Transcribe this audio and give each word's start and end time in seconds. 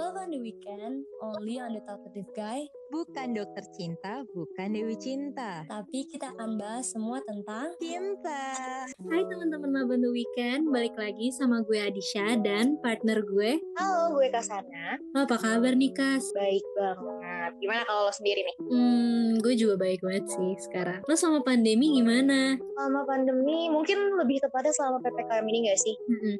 Love 0.00 0.16
on 0.16 0.32
the 0.32 0.40
Weekend, 0.40 1.04
only 1.20 1.60
on 1.60 1.76
the 1.76 1.84
talkative 1.84 2.24
guy. 2.32 2.64
Bukan 2.88 3.36
dokter 3.36 3.60
cinta, 3.76 4.24
bukan 4.32 4.72
Dewi 4.72 4.96
Cinta. 4.96 5.68
Tapi 5.68 6.08
kita 6.08 6.32
akan 6.32 6.56
bahas 6.56 6.88
semua 6.88 7.20
tentang 7.20 7.76
Cinta. 7.76 8.56
Hai 8.88 9.22
teman-teman 9.28 9.68
Love 9.68 9.92
on 9.92 10.00
the 10.00 10.08
Weekend, 10.08 10.72
balik 10.72 10.96
lagi 10.96 11.28
sama 11.36 11.60
gue 11.68 11.76
Adisha 11.76 12.32
dan 12.40 12.80
partner 12.80 13.20
gue. 13.20 13.60
Halo, 13.76 14.16
gue 14.16 14.32
Kasana. 14.32 14.96
Lo 15.12 15.28
apa 15.28 15.36
kabar 15.36 15.76
nih 15.76 15.92
Kas? 15.92 16.32
Baik 16.32 16.64
banget. 16.80 17.60
Gimana 17.60 17.84
kalau 17.84 18.08
lo 18.08 18.12
sendiri 18.16 18.40
nih? 18.40 18.56
Hmm, 18.56 19.36
gue 19.44 19.52
juga 19.52 19.76
baik 19.76 20.00
banget 20.00 20.32
sih 20.32 20.56
sekarang. 20.64 21.04
Lo 21.04 21.12
sama 21.12 21.44
pandemi 21.44 21.92
gimana? 21.92 22.56
Selama 22.56 23.04
pandemi, 23.04 23.68
mungkin 23.68 24.00
lebih 24.16 24.40
tepatnya 24.40 24.72
selama 24.72 25.04
PPKM 25.04 25.44
ini 25.44 25.58
gak 25.68 25.76
sih? 25.76 25.92
Mm-mm. 26.08 26.36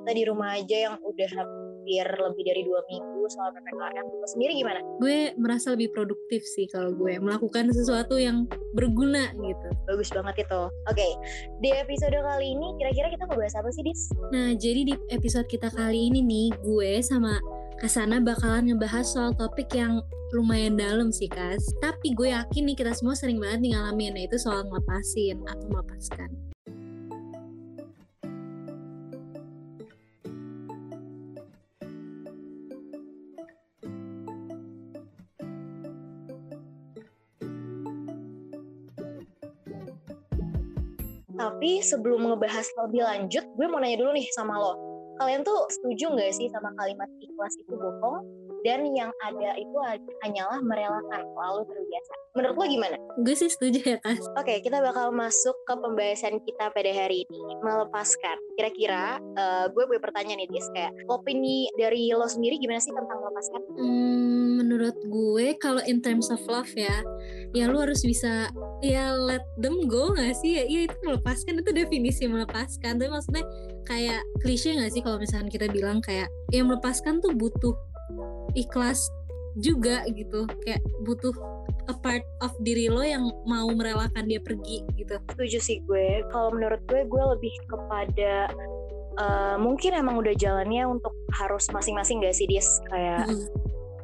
Kita 0.00 0.12
di 0.16 0.24
rumah 0.24 0.56
aja 0.56 0.76
yang 0.88 0.96
udah 1.04 1.30
hampir 1.82 2.06
lebih 2.06 2.44
dari 2.46 2.62
dua 2.62 2.78
minggu 2.86 3.26
selama 3.26 3.58
PPKM. 3.58 4.06
Lo 4.06 4.26
sendiri 4.30 4.52
gimana? 4.54 4.78
Gue 5.02 5.34
merasa 5.34 5.74
lebih 5.74 5.90
produktif 5.90 6.46
sih 6.46 6.70
kalau 6.70 6.94
gue 6.94 7.18
melakukan 7.18 7.74
sesuatu 7.74 8.22
yang 8.22 8.46
berguna 8.78 9.34
gitu. 9.34 9.68
Bagus 9.90 10.14
banget 10.14 10.46
itu. 10.46 10.62
Oke, 10.86 11.08
di 11.58 11.74
episode 11.74 12.14
kali 12.14 12.54
ini 12.54 12.70
kira-kira 12.78 13.10
kita 13.10 13.26
mau 13.26 13.34
bahas 13.34 13.58
apa 13.58 13.66
sih, 13.74 13.82
Dis? 13.82 14.14
Nah, 14.30 14.54
jadi 14.54 14.80
di 14.86 14.94
episode 15.10 15.50
kita 15.50 15.74
kali 15.74 16.06
ini 16.06 16.22
nih, 16.22 16.48
gue 16.62 17.02
sama 17.02 17.42
Kasana 17.82 18.22
bakalan 18.22 18.70
ngebahas 18.70 19.02
soal 19.02 19.34
topik 19.34 19.74
yang 19.74 19.98
lumayan 20.30 20.78
dalam 20.78 21.10
sih, 21.10 21.26
Kas. 21.26 21.66
Tapi 21.82 22.14
gue 22.14 22.30
yakin 22.30 22.62
nih 22.70 22.78
kita 22.78 22.94
semua 22.94 23.18
sering 23.18 23.42
banget 23.42 23.58
nih 23.58 23.70
ngalamin, 23.74 24.22
yaitu 24.22 24.38
soal 24.38 24.62
ngelepasin 24.70 25.42
atau 25.50 25.66
melepaskan. 25.66 26.30
Tapi 41.42 41.82
sebelum 41.82 42.30
ngebahas 42.30 42.70
lebih 42.86 43.02
lanjut, 43.02 43.42
gue 43.58 43.66
mau 43.66 43.82
nanya 43.82 43.98
dulu 43.98 44.14
nih 44.14 44.30
sama 44.30 44.54
lo. 44.62 44.78
Kalian 45.18 45.42
tuh 45.42 45.66
setuju 45.74 46.14
nggak 46.14 46.30
sih 46.38 46.46
sama 46.54 46.70
kalimat 46.78 47.10
ikhlas 47.18 47.58
itu 47.58 47.74
bohong? 47.74 48.22
Dan 48.62 48.86
yang 48.94 49.10
ada 49.26 49.58
itu 49.58 49.76
hanyalah 50.22 50.62
merelakan 50.62 51.22
lalu 51.34 51.66
terbiasa. 51.66 52.12
Menurut 52.38 52.56
lo 52.62 52.64
gimana? 52.70 52.96
Gue 53.18 53.34
sih 53.34 53.50
setuju 53.50 53.82
ya, 53.82 53.98
Kas. 53.98 54.22
Oke, 54.38 54.62
kita 54.62 54.78
bakal 54.78 55.10
masuk 55.10 55.58
ke 55.66 55.74
pembahasan 55.74 56.38
kita 56.46 56.70
pada 56.70 56.90
hari 56.94 57.26
ini. 57.26 57.42
Melepaskan. 57.58 58.38
Kira-kira 58.54 59.18
eh, 59.18 59.66
gue 59.66 59.82
punya 59.82 59.98
pertanyaan 59.98 60.46
nih, 60.46 60.50
Dis. 60.54 60.70
Kayak 60.70 60.94
opini 61.10 61.66
dari 61.74 62.14
lo 62.14 62.30
sendiri 62.30 62.62
gimana 62.62 62.78
sih 62.78 62.94
tentang 62.94 63.18
melepaskan? 63.18 63.60
Hmm, 63.82 64.31
menurut 64.72 64.96
gue 65.04 65.46
kalau 65.60 65.84
in 65.84 66.00
terms 66.00 66.32
of 66.32 66.40
love 66.48 66.72
ya, 66.72 67.04
ya 67.52 67.68
lu 67.68 67.84
harus 67.84 68.00
bisa 68.00 68.48
ya 68.80 69.12
let 69.12 69.44
them 69.60 69.84
go 69.84 70.16
gak 70.16 70.32
sih? 70.40 70.56
Ya, 70.56 70.64
iya 70.64 70.80
itu 70.88 70.96
melepaskan 71.04 71.60
itu 71.60 71.76
definisi 71.76 72.24
melepaskan. 72.24 72.96
Tapi 72.96 73.12
maksudnya 73.12 73.44
kayak 73.84 74.24
klise 74.40 74.72
gak 74.72 74.88
sih 74.96 75.04
kalau 75.04 75.20
misalkan 75.20 75.52
kita 75.52 75.68
bilang 75.68 76.00
kayak 76.00 76.32
yang 76.56 76.72
melepaskan 76.72 77.20
tuh 77.20 77.36
butuh 77.36 77.76
ikhlas 78.56 79.04
juga 79.60 80.08
gitu. 80.08 80.48
Kayak 80.64 80.80
butuh 81.04 81.36
a 81.92 81.94
part 82.00 82.24
of 82.40 82.56
diri 82.64 82.88
lo 82.88 83.04
yang 83.04 83.28
mau 83.44 83.68
merelakan 83.68 84.24
dia 84.24 84.40
pergi 84.40 84.80
gitu. 84.96 85.20
Setuju 85.36 85.58
sih 85.60 85.78
gue. 85.84 86.24
Kalau 86.32 86.48
menurut 86.56 86.80
gue, 86.88 87.04
gue 87.04 87.24
lebih 87.36 87.54
kepada 87.68 88.48
eh, 89.12 89.56
mungkin 89.60 89.92
emang 89.92 90.16
udah 90.24 90.32
jalannya 90.32 90.88
untuk 90.88 91.12
harus 91.36 91.68
masing-masing 91.68 92.24
gak 92.24 92.32
sih, 92.32 92.48
Dis? 92.48 92.80
Kayak 92.88 93.28
Mm. 93.28 93.61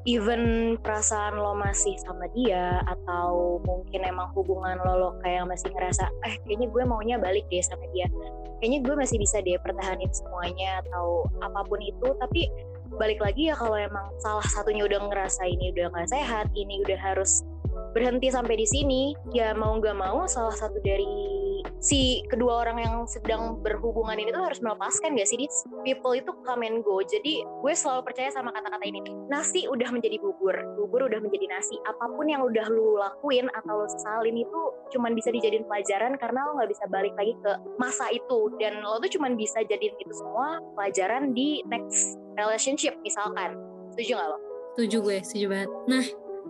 Even 0.08 0.74
perasaan 0.80 1.36
lo 1.36 1.52
masih 1.52 1.92
sama 2.00 2.24
dia 2.32 2.80
atau 2.88 3.60
mungkin 3.60 4.08
emang 4.08 4.32
hubungan 4.32 4.80
lo 4.80 4.94
lo 4.96 5.10
kayak 5.20 5.44
masih 5.44 5.68
ngerasa 5.68 6.08
eh 6.24 6.40
kayaknya 6.48 6.72
gue 6.72 6.82
maunya 6.88 7.16
balik 7.20 7.44
deh 7.52 7.60
sama 7.60 7.84
dia. 7.92 8.08
Kayaknya 8.58 8.78
gue 8.88 8.94
masih 8.96 9.16
bisa 9.20 9.36
deh 9.44 9.60
pertahanin 9.60 10.08
semuanya 10.08 10.80
atau 10.80 11.28
apa 11.44 11.60
pun 11.68 11.76
itu. 11.84 12.08
Tapi 12.16 12.48
balik 12.96 13.20
lagi 13.20 13.52
ya 13.52 13.54
kalau 13.54 13.76
emang 13.76 14.08
salah 14.24 14.48
satunya 14.48 14.88
udah 14.88 15.12
ngerasa 15.12 15.44
ini 15.44 15.76
udah 15.76 15.92
nggak 15.92 16.08
sehat 16.08 16.48
ini 16.56 16.80
udah 16.88 16.96
harus 16.96 17.44
berhenti 17.92 18.32
sampai 18.32 18.56
di 18.56 18.66
sini 18.66 19.12
ya 19.36 19.52
mau 19.52 19.76
nggak 19.76 19.92
mau 19.92 20.24
salah 20.24 20.56
satu 20.56 20.80
dari 20.80 21.04
si 21.78 22.26
kedua 22.26 22.66
orang 22.66 22.78
yang 22.82 22.94
sedang 23.06 23.62
berhubungan 23.62 24.18
ini 24.18 24.34
tuh 24.34 24.42
harus 24.42 24.58
melepaskan 24.58 25.14
gak 25.14 25.30
sih? 25.30 25.46
People 25.86 26.14
itu 26.14 26.30
come 26.42 26.66
and 26.66 26.82
go. 26.82 26.98
Jadi 27.02 27.42
gue 27.42 27.74
selalu 27.74 28.02
percaya 28.06 28.30
sama 28.34 28.50
kata-kata 28.50 28.82
ini. 28.82 29.00
Nasi 29.30 29.70
udah 29.70 29.88
menjadi 29.94 30.18
bubur. 30.18 30.54
Bubur 30.74 31.06
udah 31.06 31.22
menjadi 31.22 31.46
nasi. 31.50 31.78
Apa 31.86 32.10
pun 32.10 32.26
yang 32.26 32.42
udah 32.42 32.66
lu 32.70 32.98
lakuin 32.98 33.46
atau 33.54 33.84
lu 33.84 33.88
sesalin 33.88 34.36
itu 34.38 34.60
Cuman 34.88 35.12
bisa 35.12 35.28
dijadiin 35.28 35.68
pelajaran 35.68 36.16
Karena 36.16 36.48
lo 36.48 36.58
gak 36.58 36.70
bisa 36.70 36.84
balik 36.90 37.14
lagi 37.14 37.34
ke 37.40 37.52
masa 37.78 38.10
itu. 38.10 38.52
Dan 38.58 38.82
lo 38.82 38.98
tuh 38.98 39.10
cuman 39.14 39.38
bisa 39.38 39.62
jadiin 39.62 39.94
itu 39.98 40.12
semua 40.14 40.58
pelajaran 40.74 41.32
di 41.32 41.62
next 41.70 42.18
relationship 42.34 42.98
misalkan. 43.06 43.54
Setuju 43.94 44.18
gak 44.18 44.28
lo? 44.34 44.38
Setuju 44.74 44.96
gue, 45.02 45.18
setuju 45.26 45.46
banget. 45.50 45.70
Nah, 45.90 46.04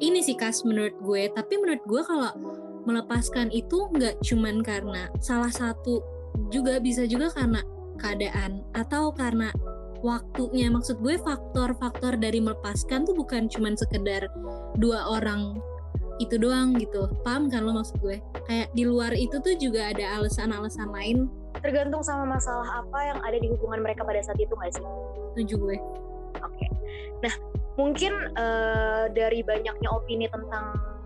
ini 0.05 0.21
sih 0.21 0.37
Kas 0.37 0.61
menurut 0.61 0.93
gue, 1.01 1.33
tapi 1.33 1.57
menurut 1.57 1.81
gue 1.89 2.03
kalau 2.05 2.31
melepaskan 2.89 3.53
itu 3.53 3.93
nggak 3.93 4.17
cuman 4.25 4.65
karena 4.65 5.13
salah 5.21 5.53
satu 5.53 6.01
juga 6.49 6.81
bisa 6.81 7.05
juga 7.05 7.29
karena 7.37 7.61
keadaan 8.01 8.65
atau 8.73 9.13
karena 9.13 9.53
waktunya. 10.01 10.71
Maksud 10.73 11.03
gue 11.03 11.21
faktor-faktor 11.21 12.17
dari 12.17 12.41
melepaskan 12.41 13.05
tuh 13.05 13.13
bukan 13.13 13.51
cuman 13.51 13.77
sekedar 13.77 14.31
dua 14.79 15.05
orang 15.13 15.59
itu 16.19 16.35
doang 16.39 16.75
gitu. 16.79 17.07
Paham 17.23 17.47
kan 17.51 17.63
lo 17.63 17.75
maksud 17.75 17.99
gue? 18.03 18.19
Kayak 18.47 18.69
di 18.75 18.83
luar 18.87 19.15
itu 19.15 19.39
tuh 19.39 19.55
juga 19.59 19.95
ada 19.95 20.19
alasan-alasan 20.19 20.91
lain. 20.91 21.31
Tergantung 21.59 22.03
sama 22.07 22.39
masalah 22.39 22.83
apa 22.87 22.99
yang 23.03 23.19
ada 23.23 23.39
di 23.39 23.51
hubungan 23.51 23.83
mereka 23.83 24.07
pada 24.07 24.23
saat 24.23 24.39
itu 24.39 24.55
gak 24.55 24.73
sih? 24.75 24.85
Setuju 25.35 25.55
gue. 25.59 25.77
Oke. 26.39 26.67
Nah, 27.19 27.35
mungkin 27.75 28.13
eh, 28.35 29.05
dari 29.11 29.43
banyaknya 29.43 29.89
opini 29.91 30.31
tentang 30.31 30.98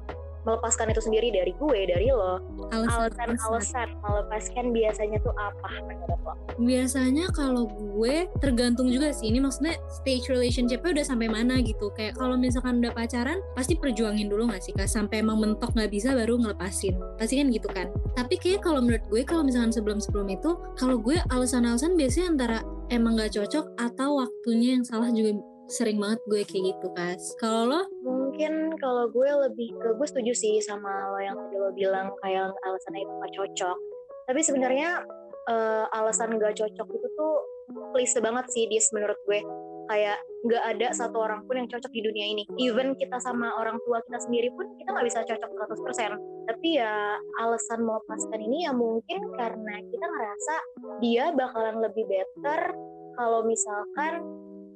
melepaskan 0.42 0.91
itu 0.91 1.00
sendiri 1.03 1.28
dari 1.30 1.53
gue, 1.54 1.80
dari 1.86 2.08
lo, 2.10 2.42
Alasan-alasan. 2.75 3.88
melepaskan 4.03 4.75
biasanya 4.75 5.19
tuh 5.22 5.34
apa 5.38 5.70
menurut 5.86 6.20
lo? 6.26 6.34
biasanya 6.60 7.32
kalau 7.32 7.64
gue 7.66 8.28
tergantung 8.38 8.92
juga 8.92 9.10
sih 9.14 9.32
ini 9.32 9.41
maksudnya 9.41 9.78
stage 9.88 10.28
relationshipnya 10.28 11.00
udah 11.00 11.06
sampai 11.06 11.28
mana 11.31 11.58
gitu. 11.64 11.88
Kayak 11.97 12.20
kalau 12.20 12.36
misalkan 12.36 12.84
udah 12.84 12.92
pacaran 12.92 13.38
pasti 13.56 13.78
perjuangin 13.78 14.28
dulu 14.28 14.50
gak 14.52 14.62
sih 14.62 14.72
kak? 14.76 14.88
Sampai 14.91 15.25
emang 15.25 15.41
mentok 15.41 15.72
nggak 15.72 15.91
bisa 15.91 16.12
baru 16.12 16.36
ngelepasin. 16.38 16.94
Pasti 17.16 17.41
kan 17.41 17.48
gitu 17.48 17.69
kan? 17.72 17.88
Tapi 18.12 18.36
kayak 18.36 18.60
kalau 18.64 18.84
menurut 18.84 19.04
gue 19.08 19.22
kalau 19.25 19.42
misalkan 19.47 19.72
sebelum 19.72 19.98
sebelum 19.98 20.28
itu 20.28 20.58
kalau 20.76 21.00
gue 21.00 21.16
alasan-alasan 21.32 21.97
biasanya 21.97 22.26
antara 22.36 22.58
emang 22.92 23.16
gak 23.16 23.32
cocok 23.32 23.72
atau 23.81 24.20
waktunya 24.20 24.76
yang 24.76 24.84
salah 24.84 25.08
juga 25.08 25.41
sering 25.72 25.97
banget 25.97 26.21
gue 26.28 26.44
kayak 26.44 26.77
gitu 26.77 26.87
kas 26.93 27.33
kalau 27.41 27.65
lo 27.65 27.81
Mungkin 28.05 28.77
kalau 28.81 29.09
gue 29.12 29.31
lebih 29.49 29.77
ke 29.77 29.88
gue 29.97 30.06
setuju 30.09 30.33
sih 30.33 30.56
sama 30.60 31.12
lo 31.12 31.21
yang 31.21 31.37
tadi 31.37 31.56
lo 31.56 31.72
bilang 31.72 32.12
kayak 32.25 32.53
alasannya 32.65 33.05
itu 33.05 33.12
gak 33.21 33.33
cocok. 33.37 33.78
Tapi 34.25 34.41
sebenarnya 34.41 35.05
eh, 35.53 35.84
alasan 35.93 36.41
gak 36.41 36.56
cocok 36.56 36.87
itu 36.97 37.09
tuh 37.12 37.34
please 37.93 38.16
banget 38.21 38.49
sih 38.53 38.65
dis 38.72 38.88
menurut 38.97 39.16
gue. 39.28 39.44
Kayak 39.82 40.16
nggak 40.47 40.65
ada 40.65 40.88
satu 40.94 41.21
orang 41.21 41.44
pun 41.44 41.61
yang 41.61 41.69
cocok 41.69 41.93
di 41.93 42.00
dunia 42.00 42.27
ini. 42.32 42.49
Even 42.56 42.97
kita 42.97 43.21
sama 43.21 43.53
orang 43.61 43.77
tua 43.84 44.00
kita 44.00 44.19
sendiri 44.25 44.49
pun 44.56 44.65
kita 44.81 44.97
nggak 44.97 45.06
bisa 45.12 45.21
cocok 45.28 45.50
100%. 45.53 46.49
Tapi 46.49 46.69
ya 46.81 47.21
alasan 47.43 47.84
melepaskan 47.84 48.41
ini 48.41 48.65
ya 48.65 48.72
mungkin 48.72 49.21
karena 49.37 49.75
kita 49.93 50.06
ngerasa 50.09 50.55
dia 51.05 51.25
bakalan 51.37 51.84
lebih 51.84 52.09
better 52.09 52.72
kalau 53.21 53.44
misalkan 53.44 54.25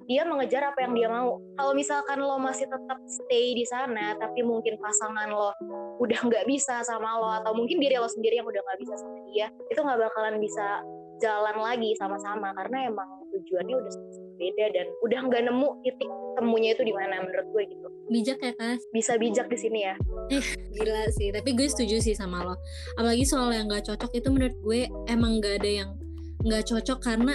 dia 0.07 0.23
mengejar 0.23 0.63
apa 0.71 0.87
yang 0.87 0.95
dia 0.95 1.09
mau. 1.11 1.43
Kalau 1.59 1.73
misalkan 1.75 2.23
lo 2.23 2.39
masih 2.39 2.71
tetap 2.71 2.99
stay 3.07 3.59
di 3.59 3.67
sana, 3.67 4.15
tapi 4.17 4.47
mungkin 4.47 4.79
pasangan 4.79 5.29
lo 5.31 5.51
udah 5.99 6.21
nggak 6.27 6.47
bisa 6.47 6.81
sama 6.87 7.19
lo, 7.19 7.31
atau 7.43 7.53
mungkin 7.59 7.83
diri 7.83 7.99
lo 7.99 8.07
sendiri 8.07 8.39
yang 8.39 8.47
udah 8.47 8.63
nggak 8.63 8.81
bisa 8.81 8.95
sama 8.97 9.19
dia, 9.35 9.47
itu 9.69 9.81
nggak 9.83 9.99
bakalan 9.99 10.39
bisa 10.39 10.81
jalan 11.17 11.57
lagi 11.59 11.97
sama-sama 11.97 12.53
karena 12.53 12.93
emang 12.93 13.09
tujuannya 13.33 13.75
udah 13.77 13.95
beda 14.37 14.67
dan 14.77 14.87
udah 15.01 15.21
nggak 15.33 15.43
nemu 15.49 15.69
titik 15.81 16.11
temunya 16.37 16.77
itu 16.77 16.83
di 16.85 16.93
mana 16.93 17.25
menurut 17.25 17.49
gue 17.57 17.63
gitu. 17.73 17.89
bijak 18.13 18.39
ya 18.45 18.53
kas 18.61 18.81
Bisa 18.93 19.17
bijak 19.17 19.49
di 19.49 19.59
sini 19.59 19.81
ya. 19.89 19.97
Gila 20.77 21.09
sih, 21.17 21.33
tapi 21.33 21.57
gue 21.57 21.67
setuju 21.67 21.97
sih 22.05 22.13
sama 22.13 22.45
lo. 22.45 22.55
Apalagi 23.01 23.25
soal 23.25 23.49
yang 23.57 23.67
gak 23.73 23.89
cocok 23.89 24.13
itu 24.13 24.29
menurut 24.29 24.57
gue 24.61 24.81
emang 25.09 25.41
gak 25.41 25.65
ada 25.65 25.71
yang 25.83 25.91
gak 26.45 26.69
cocok 26.69 26.99
karena 27.01 27.35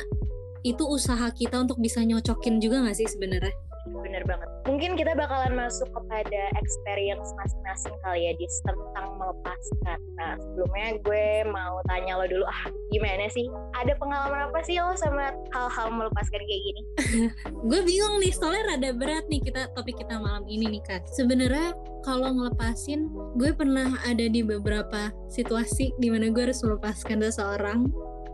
itu 0.61 0.83
usaha 0.85 1.27
kita 1.33 1.61
untuk 1.61 1.81
bisa 1.81 2.01
nyocokin 2.05 2.61
juga 2.61 2.85
gak 2.85 2.97
sih 2.97 3.09
sebenarnya? 3.09 3.53
bener 3.89 4.21
banget. 4.29 4.49
Mungkin 4.69 4.93
kita 4.93 5.17
bakalan 5.17 5.57
masuk 5.57 5.89
kepada 5.89 6.41
experience 6.59 7.33
masing-masing 7.33 7.95
kali 8.05 8.29
ya 8.29 8.33
di 8.37 8.45
tentang 8.61 9.07
melepaskan. 9.17 9.99
Nah 10.21 10.37
sebelumnya 10.37 10.87
gue 11.01 11.25
mau 11.49 11.81
tanya 11.89 12.21
lo 12.21 12.25
dulu, 12.29 12.45
ah 12.45 12.63
gimana 12.93 13.25
sih? 13.33 13.49
Ada 13.73 13.97
pengalaman 13.97 14.53
apa 14.53 14.59
sih 14.61 14.77
lo 14.77 14.93
sama 14.93 15.33
hal-hal 15.55 15.87
melepaskan 15.89 16.41
kayak 16.45 16.61
gini? 16.61 16.81
gue 17.69 17.79
bingung 17.81 18.21
nih, 18.21 18.33
soalnya 18.35 18.75
rada 18.75 18.91
berat 18.93 19.25
nih 19.31 19.41
kita 19.41 19.61
topik 19.73 19.97
kita 19.97 20.21
malam 20.21 20.45
ini 20.45 20.77
nih 20.77 20.83
kak. 20.85 21.01
Sebenarnya 21.09 21.73
kalau 22.05 22.33
ngelepasin, 22.33 23.09
gue 23.37 23.49
pernah 23.53 23.97
ada 24.05 24.25
di 24.29 24.45
beberapa 24.45 25.09
situasi 25.29 25.97
di 25.97 26.13
mana 26.13 26.29
gue 26.29 26.51
harus 26.51 26.61
melepaskan 26.61 27.25
seseorang. 27.25 27.89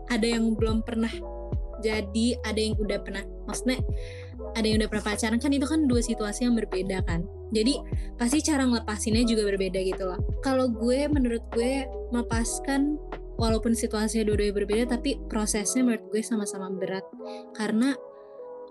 Ada 0.08 0.40
yang 0.40 0.56
belum 0.56 0.88
pernah 0.88 1.12
jadi, 1.84 2.38
ada 2.44 2.60
yang 2.60 2.74
udah 2.78 2.98
pernah. 3.02 3.24
Maksudnya 3.48 3.80
ada 4.54 4.66
yang 4.66 4.78
udah 4.82 4.90
pernah 4.90 5.04
pacaran 5.12 5.38
kan 5.42 5.50
itu 5.52 5.66
kan 5.66 5.80
dua 5.90 6.00
situasi 6.00 6.46
yang 6.46 6.54
berbeda 6.54 7.02
kan. 7.04 7.26
Jadi 7.48 7.80
pasti 8.20 8.44
cara 8.44 8.68
ngelepasinnya 8.68 9.24
juga 9.24 9.48
berbeda 9.48 9.80
gitu 9.80 10.04
loh. 10.04 10.20
Kalau 10.44 10.68
gue 10.68 11.08
menurut 11.08 11.42
gue 11.52 11.88
melepaskan 12.12 13.00
walaupun 13.40 13.72
situasinya 13.72 14.28
dua-duanya 14.28 14.54
berbeda 14.54 14.84
tapi 14.98 15.16
prosesnya 15.30 15.86
menurut 15.86 16.04
gue 16.12 16.22
sama-sama 16.22 16.68
berat. 16.74 17.04
Karena 17.56 17.96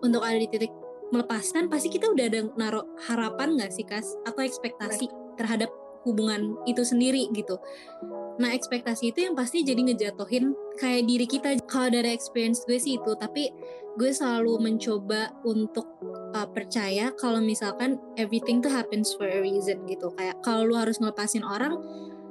untuk 0.05 0.21
ada 0.21 0.37
di 0.37 0.47
titik 0.49 0.69
melepaskan 1.09 1.71
pasti 1.71 1.87
kita 1.87 2.11
udah 2.11 2.25
ada 2.27 2.39
naruh 2.59 2.85
harapan 3.09 3.57
nggak 3.57 3.71
sih 3.73 3.85
kas? 3.87 4.13
Atau 4.29 4.45
ekspektasi 4.45 5.09
terhadap 5.39 5.73
hubungan 6.07 6.55
itu 6.63 6.87
sendiri 6.87 7.27
gitu 7.35 7.59
Nah 8.37 8.53
ekspektasi 8.53 9.13
itu 9.13 9.25
yang 9.25 9.33
pasti 9.33 9.65
jadi 9.65 9.81
ngejatuhin 9.81 10.53
kayak 10.77 11.03
diri 11.09 11.25
kita. 11.25 11.57
Kalau 11.65 11.89
dari 11.89 12.13
experience 12.13 12.63
gue 12.69 12.77
sih 12.77 13.01
itu, 13.01 13.11
tapi 13.17 13.49
gue 13.97 14.11
selalu 14.13 14.61
mencoba 14.61 15.33
untuk 15.41 15.89
uh, 16.37 16.45
percaya 16.45 17.09
kalau 17.17 17.41
misalkan 17.41 17.97
everything 18.13 18.61
tuh 18.61 18.69
happens 18.69 19.09
for 19.17 19.25
a 19.25 19.41
reason 19.41 19.81
gitu. 19.89 20.13
Kayak 20.13 20.37
kalau 20.45 20.69
lu 20.69 20.77
harus 20.77 21.01
ngelepasin 21.01 21.41
orang, 21.41 21.81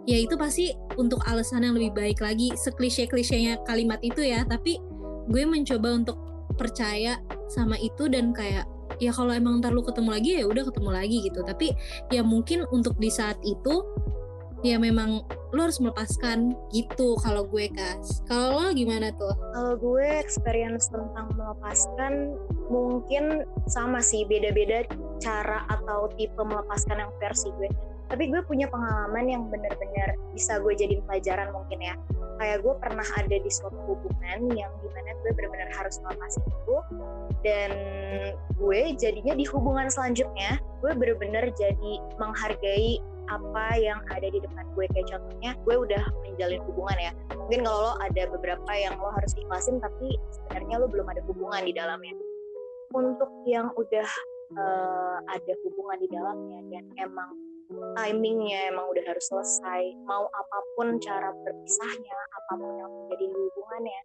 ya 0.06 0.14
itu 0.14 0.38
pasti 0.38 0.70
untuk 0.94 1.18
alasan 1.26 1.66
yang 1.66 1.74
lebih 1.74 1.90
baik 1.98 2.22
lagi. 2.22 2.54
Seklise-klisenya 2.54 3.66
kalimat 3.66 3.98
itu 4.06 4.22
ya, 4.22 4.46
tapi 4.46 4.78
gue 5.26 5.42
mencoba 5.42 5.90
untuk 5.90 6.16
percaya 6.54 7.18
sama 7.50 7.74
itu 7.82 8.06
dan 8.06 8.30
kayak 8.30 8.64
ya 9.02 9.12
kalau 9.12 9.32
emang 9.32 9.60
ntar 9.60 9.72
lu 9.72 9.84
ketemu 9.84 10.10
lagi 10.12 10.30
ya 10.40 10.44
udah 10.48 10.64
ketemu 10.66 10.90
lagi 10.90 11.16
gitu. 11.24 11.40
Tapi 11.44 11.72
ya 12.12 12.22
mungkin 12.24 12.64
untuk 12.72 12.96
di 12.96 13.08
saat 13.12 13.36
itu 13.44 13.84
ya 14.64 14.80
memang 14.80 15.20
lo 15.52 15.60
harus 15.62 15.78
melepaskan 15.78 16.56
gitu 16.72 17.14
kalau 17.20 17.44
gue 17.44 17.68
kas. 17.70 18.24
Kalau 18.26 18.58
lo 18.58 18.72
gimana 18.72 19.12
tuh? 19.14 19.32
Kalau 19.52 19.74
gue 19.76 20.06
experience 20.18 20.88
tentang 20.88 21.28
melepaskan 21.36 22.34
mungkin 22.72 23.44
sama 23.70 24.02
sih 24.02 24.24
beda-beda 24.26 24.88
cara 25.22 25.68
atau 25.68 26.10
tipe 26.16 26.40
melepaskan 26.40 27.04
yang 27.04 27.12
versi 27.20 27.52
gue. 27.60 27.70
Tapi 28.06 28.30
gue 28.30 28.38
punya 28.46 28.70
pengalaman 28.70 29.26
yang 29.26 29.42
benar-benar 29.50 30.14
bisa 30.30 30.62
gue 30.62 30.72
jadiin 30.78 31.02
pelajaran 31.10 31.50
mungkin 31.50 31.78
ya 31.82 31.94
kayak 32.36 32.62
gue 32.64 32.74
pernah 32.80 33.06
ada 33.16 33.36
di 33.36 33.50
suatu 33.50 33.76
hubungan 33.88 34.52
yang 34.54 34.72
di 34.80 34.88
mana 34.92 35.12
gue 35.24 35.30
benar-benar 35.32 35.70
harus 35.72 35.96
melepasin 36.04 36.44
itu. 36.44 36.76
Dan 37.44 37.70
gue 38.56 38.80
jadinya 38.96 39.34
di 39.36 39.44
hubungan 39.48 39.88
selanjutnya 39.88 40.60
gue 40.80 40.92
benar-benar 40.94 41.50
jadi 41.56 41.92
menghargai 42.20 43.00
apa 43.26 43.66
yang 43.80 43.98
ada 44.12 44.28
di 44.28 44.38
depan 44.38 44.64
gue. 44.76 44.86
Kayak 44.92 45.16
contohnya 45.16 45.50
gue 45.64 45.76
udah 45.76 46.04
menjalin 46.28 46.60
hubungan 46.68 46.96
ya. 47.00 47.12
Mungkin 47.34 47.60
kalau 47.64 47.80
lo 47.80 47.92
ada 48.02 48.22
beberapa 48.30 48.70
yang 48.74 48.94
lo 48.98 49.10
harus 49.14 49.32
ikhlasin 49.38 49.78
tapi 49.78 50.16
sebenarnya 50.30 50.74
lo 50.82 50.86
belum 50.90 51.06
ada 51.10 51.22
hubungan 51.26 51.62
di 51.64 51.72
dalamnya. 51.74 52.14
Untuk 52.94 53.28
yang 53.44 53.74
udah 53.74 54.08
uh, 54.54 55.18
ada 55.26 55.52
hubungan 55.66 55.98
di 55.98 56.08
dalamnya 56.08 56.58
dan 56.70 56.84
emang 57.02 57.45
timingnya 57.98 58.70
emang 58.70 58.86
udah 58.90 59.04
harus 59.06 59.24
selesai. 59.26 59.82
Mau 60.06 60.26
apa 60.30 60.58
pun 60.78 60.96
cara 61.02 61.30
berpisahnya 61.32 62.18
apa 62.34 62.52
pun 62.58 62.72
yang 62.78 62.90
menjadi 62.90 63.26
hubungannya 63.32 64.00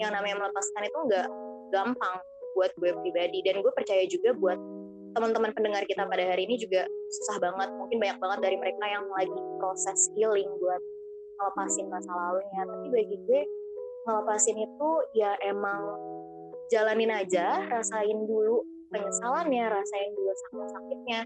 yang 0.00 0.10
namanya 0.16 0.36
melepaskan 0.46 0.82
itu 0.88 0.98
nggak 1.08 1.28
gampang 1.72 2.16
buat 2.56 2.72
gue 2.80 2.90
pribadi. 3.04 3.38
Dan 3.44 3.60
gue 3.60 3.72
percaya 3.72 4.04
juga 4.08 4.32
buat 4.36 4.58
teman-teman 5.12 5.52
pendengar 5.52 5.84
kita 5.84 6.08
pada 6.08 6.24
hari 6.24 6.48
ini 6.48 6.56
juga 6.56 6.88
susah 7.20 7.36
banget. 7.40 7.68
Mungkin 7.76 7.96
banyak 8.00 8.18
banget 8.20 8.38
dari 8.40 8.56
mereka 8.56 8.84
yang 8.88 9.04
lagi 9.12 9.40
proses 9.60 10.08
healing 10.16 10.48
buat 10.60 10.80
ngelepasin 11.40 11.86
masa 11.92 12.12
lalunya. 12.12 12.62
Tapi 12.64 12.86
bagi 12.88 13.16
gue 13.28 13.42
ngelepasin 14.08 14.56
itu 14.58 14.90
ya 15.14 15.36
emang 15.44 15.80
jalanin 16.72 17.12
aja 17.12 17.68
rasain 17.68 18.24
dulu 18.24 18.64
penyesalannya 18.88 19.64
rasain 19.68 20.10
dulu 20.16 20.32
sakit-sakitnya 20.32 21.20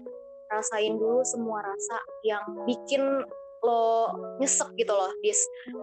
rasain 0.51 0.95
dulu 0.95 1.21
semua 1.27 1.63
rasa 1.63 1.97
yang 2.23 2.43
bikin 2.65 3.03
lo 3.65 4.13
nyesek 4.37 4.69
gitu 4.77 4.93
loh 4.93 5.09
dis 5.25 5.37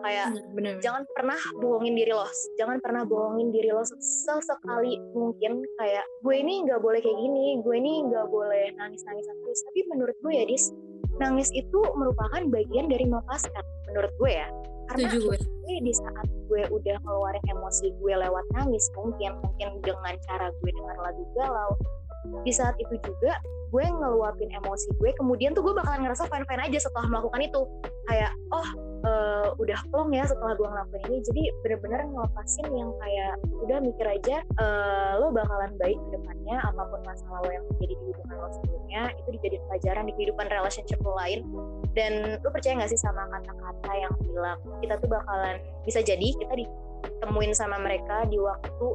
kayak 0.06 0.31
bener, 0.31 0.46
bener. 0.55 0.75
jangan 0.78 1.02
pernah 1.11 1.38
bohongin 1.58 1.99
diri 1.99 2.12
lo 2.14 2.26
jangan 2.55 2.78
pernah 2.78 3.02
bohongin 3.02 3.50
diri 3.50 3.75
lo 3.75 3.82
sesekali 3.82 5.02
mungkin 5.12 5.66
kayak 5.82 6.05
gue 6.22 6.34
ini 6.38 6.62
nggak 6.64 6.78
boleh 6.78 7.02
kayak 7.02 7.19
gini 7.19 7.58
gue 7.61 7.75
ini 7.75 8.06
nggak 8.06 8.26
boleh 8.31 8.70
nangis 8.78 9.02
nangis 9.02 9.26
terus 9.26 9.61
tapi 9.66 9.81
menurut 9.90 10.16
gue 10.22 10.32
ya 10.32 10.44
dis 10.46 10.70
nangis 11.19 11.50
itu 11.55 11.81
merupakan 11.99 12.43
bagian 12.50 12.87
dari 12.87 13.05
melepaskan 13.06 13.64
menurut 13.90 14.12
gue 14.22 14.32
ya 14.32 14.49
karena 14.84 15.16
gue. 15.16 15.38
di 15.64 15.93
saat 15.96 16.28
gue 16.46 16.62
udah 16.70 16.96
ngeluarin 17.02 17.44
emosi 17.50 17.90
gue 17.99 18.14
lewat 18.14 18.44
nangis 18.55 18.84
mungkin 18.94 19.32
mungkin 19.43 19.69
dengan 19.82 20.14
cara 20.28 20.52
gue 20.62 20.70
dengan 20.70 20.96
lagu 21.02 21.25
galau 21.34 21.72
di 22.44 22.53
saat 22.53 22.76
itu 22.81 22.94
juga 23.00 23.37
gue 23.75 23.82
ngeluapin 23.91 24.55
emosi 24.55 24.87
gue 25.03 25.11
kemudian 25.19 25.50
tuh 25.50 25.67
gue 25.67 25.75
bakalan 25.75 26.06
ngerasa 26.06 26.31
fine 26.31 26.47
fine 26.47 26.62
aja 26.62 26.79
setelah 26.79 27.11
melakukan 27.11 27.43
itu. 27.43 27.62
Kayak 28.06 28.31
oh 28.55 28.69
uh, 29.03 29.49
udah 29.59 29.79
plong 29.91 30.15
ya 30.15 30.23
setelah 30.31 30.55
gue 30.55 30.69
ngelakuin 30.69 31.03
ini. 31.11 31.19
Jadi 31.26 31.43
bener-bener 31.67 32.00
ngelepasin 32.06 32.71
yang 32.71 32.94
kayak 33.03 33.35
udah 33.67 33.79
mikir 33.82 34.06
aja 34.06 34.37
uh, 34.62 35.19
lo 35.19 35.35
bakalan 35.35 35.75
baik 35.82 35.99
ke 35.99 36.09
depannya 36.15 36.56
apa 36.62 36.82
pun 36.87 37.00
masalah 37.03 37.43
lo 37.43 37.50
yang 37.50 37.65
terjadi 37.75 37.94
di 37.99 38.05
hubungan 38.15 38.37
lo 38.38 38.49
sebelumnya 38.62 39.03
itu 39.19 39.29
dijadiin 39.41 39.62
pelajaran 39.67 40.05
di 40.06 40.12
kehidupan 40.15 40.47
relationship 40.55 40.99
lo 41.03 41.12
lain. 41.19 41.43
Dan 41.99 42.38
lo 42.47 42.49
percaya 42.55 42.79
gak 42.79 42.94
sih 42.94 43.00
sama 43.03 43.26
kata-kata 43.26 43.91
yang 43.99 44.15
bilang 44.23 44.59
kita 44.87 44.94
tuh 45.03 45.11
bakalan 45.11 45.59
bisa 45.82 45.99
jadi 45.99 46.29
kita 46.38 46.55
ditemuin 46.55 47.53
sama 47.59 47.82
mereka 47.82 48.23
di 48.31 48.38
waktu 48.38 48.87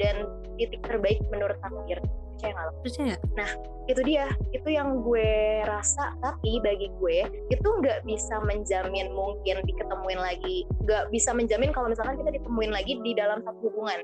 dan 0.00 0.26
titik 0.58 0.82
terbaik 0.86 1.18
menurut 1.30 1.58
takdir 1.62 1.98
percaya 2.34 2.52
nggak 2.52 2.66
lo? 2.66 2.72
Percaya. 2.82 3.16
Nah 3.38 3.50
itu 3.84 4.00
dia, 4.04 4.26
itu 4.52 4.68
yang 4.68 5.00
gue 5.00 5.62
rasa. 5.64 6.12
Tapi 6.20 6.60
bagi 6.60 6.88
gue 7.00 7.18
itu 7.48 7.68
nggak 7.68 8.04
bisa 8.04 8.40
menjamin 8.44 9.12
mungkin 9.14 9.64
diketemuin 9.64 10.20
lagi, 10.20 10.68
nggak 10.84 11.08
bisa 11.14 11.30
menjamin 11.32 11.70
kalau 11.72 11.88
misalkan 11.88 12.20
kita 12.20 12.36
ditemuin 12.36 12.72
lagi 12.72 13.00
di 13.00 13.12
dalam 13.16 13.40
satu 13.40 13.70
hubungan. 13.70 14.00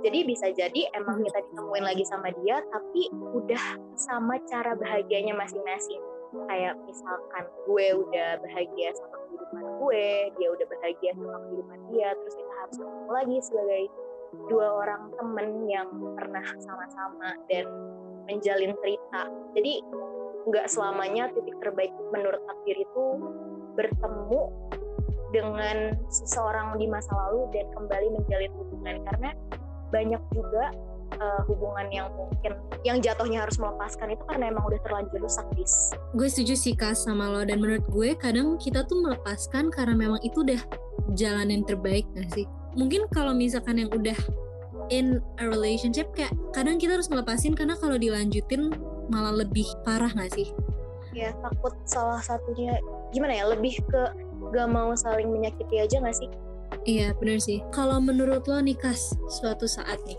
Jadi 0.00 0.24
bisa 0.24 0.48
jadi 0.56 0.88
emang 0.96 1.20
kita 1.20 1.38
ditemuin 1.52 1.84
lagi 1.84 2.04
sama 2.08 2.32
dia, 2.42 2.64
tapi 2.72 3.12
udah 3.12 3.64
sama 3.94 4.40
cara 4.48 4.72
bahagianya 4.72 5.36
masing-masing. 5.36 6.00
Kayak 6.48 6.80
misalkan 6.88 7.44
gue 7.68 7.86
udah 7.92 8.40
bahagia 8.40 8.88
sama 8.96 9.20
kehidupan 9.28 9.64
gue, 9.84 10.06
dia 10.40 10.48
udah 10.48 10.66
bahagia 10.72 11.10
sama 11.12 11.38
kehidupan 11.44 11.78
dia, 11.92 12.08
terus 12.16 12.34
kita 12.40 12.52
harus 12.56 12.76
ketemu 12.80 13.10
lagi 13.12 13.36
sebagai 13.44 13.82
dua 14.48 14.84
orang 14.84 15.12
temen 15.16 15.68
yang 15.68 15.88
pernah 16.16 16.44
sama-sama 16.60 17.36
dan 17.48 17.68
menjalin 18.28 18.72
cerita. 18.80 19.28
Jadi 19.56 19.82
nggak 20.42 20.66
selamanya 20.66 21.30
titik 21.32 21.54
terbaik 21.62 21.94
menurut 22.10 22.42
takdir 22.42 22.76
itu 22.82 23.04
bertemu 23.78 24.40
dengan 25.32 25.96
seseorang 26.12 26.76
di 26.76 26.86
masa 26.90 27.08
lalu 27.14 27.48
dan 27.56 27.64
kembali 27.72 28.08
menjalin 28.20 28.52
hubungan 28.52 28.96
karena 29.08 29.30
banyak 29.88 30.22
juga 30.36 30.64
uh, 31.20 31.42
hubungan 31.48 31.88
yang 31.88 32.08
mungkin 32.12 32.52
yang 32.84 32.98
jatuhnya 33.00 33.44
harus 33.48 33.56
melepaskan 33.56 34.12
itu 34.12 34.22
karena 34.28 34.52
emang 34.52 34.64
udah 34.68 34.80
terlanjur 34.84 35.20
rusak 35.24 35.46
dis. 35.56 35.92
Gue 36.12 36.28
setuju 36.28 36.54
sih 36.56 36.74
kas 36.76 37.08
sama 37.08 37.32
lo 37.32 37.42
dan 37.48 37.60
menurut 37.60 37.84
gue 37.88 38.12
kadang 38.16 38.60
kita 38.60 38.84
tuh 38.84 39.00
melepaskan 39.00 39.72
karena 39.72 39.96
memang 39.96 40.20
itu 40.20 40.44
udah 40.44 40.60
jalan 41.16 41.48
yang 41.48 41.64
terbaik 41.64 42.04
gak 42.12 42.28
sih? 42.32 42.46
Mungkin 42.76 43.06
kalau 43.12 43.36
misalkan 43.36 43.80
yang 43.80 43.90
udah 43.92 44.16
in 44.88 45.20
a 45.40 45.44
relationship 45.48 46.10
kayak 46.16 46.32
kadang 46.52 46.76
kita 46.76 46.96
harus 46.98 47.08
ngelepasin 47.08 47.56
karena 47.56 47.76
kalau 47.78 47.96
dilanjutin 47.96 48.72
malah 49.08 49.32
lebih 49.32 49.66
parah 49.86 50.10
gak 50.12 50.32
sih? 50.34 50.50
Ya 51.12 51.32
takut 51.44 51.76
salah 51.84 52.20
satunya 52.24 52.80
gimana 53.12 53.36
ya 53.36 53.44
lebih 53.52 53.80
ke 53.84 54.02
gak 54.52 54.68
mau 54.68 54.96
saling 54.96 55.28
menyakiti 55.28 55.80
aja 55.80 56.00
gak 56.00 56.16
sih? 56.16 56.30
Iya 56.88 57.14
bener 57.20 57.38
sih. 57.38 57.62
Kalau 57.70 58.02
menurut 58.02 58.48
lo 58.48 58.58
nih 58.58 58.74
Kas, 58.74 59.14
suatu 59.28 59.68
saat 59.68 60.02
nih, 60.08 60.18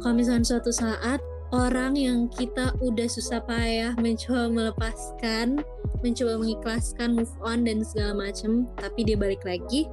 kalau 0.00 0.14
misalnya 0.16 0.46
suatu 0.46 0.72
saat 0.72 1.20
orang 1.52 1.98
yang 1.98 2.30
kita 2.32 2.72
udah 2.80 3.08
susah 3.10 3.42
payah 3.44 3.92
mencoba 4.00 4.48
melepaskan, 4.48 5.60
mencoba 6.00 6.38
mengikhlaskan, 6.40 7.18
move 7.18 7.34
on 7.44 7.66
dan 7.66 7.84
segala 7.84 8.28
macem, 8.28 8.64
tapi 8.78 9.04
dia 9.04 9.18
balik 9.18 9.42
lagi, 9.44 9.90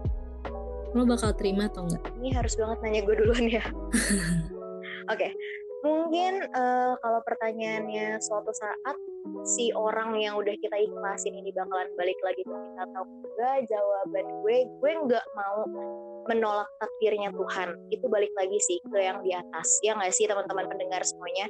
lo 0.95 1.03
bakal 1.03 1.35
terima 1.35 1.67
atau 1.67 1.83
enggak? 1.83 2.03
Ini 2.23 2.29
harus 2.31 2.55
banget 2.55 2.77
nanya 2.79 3.01
gue 3.03 3.15
duluan 3.19 3.45
ya. 3.51 3.63
Oke, 5.11 5.27
okay. 5.27 5.31
mungkin 5.83 6.47
uh, 6.55 6.95
kalau 7.03 7.19
pertanyaannya 7.27 8.17
suatu 8.23 8.55
saat 8.55 8.97
si 9.43 9.75
orang 9.75 10.15
yang 10.17 10.39
udah 10.39 10.55
kita 10.57 10.73
ikhlasin 10.73 11.35
ini 11.35 11.51
bakalan 11.51 11.91
balik 11.99 12.17
lagi 12.23 12.41
ke 12.41 12.49
kita 12.49 12.81
atau 12.87 13.03
enggak 13.05 13.57
jawaban 13.69 14.25
gue 14.41 14.57
gue 14.65 14.91
nggak 15.05 15.25
mau 15.35 15.67
menolak 16.25 16.69
takdirnya 16.81 17.29
Tuhan 17.29 17.69
itu 17.93 18.05
balik 18.09 18.33
lagi 18.33 18.57
sih 18.63 18.81
ke 18.81 18.97
yang 18.97 19.21
di 19.21 19.35
atas 19.35 19.77
ya 19.85 19.93
nggak 19.93 20.13
sih 20.13 20.25
teman-teman 20.25 20.65
pendengar 20.65 21.05
semuanya 21.05 21.45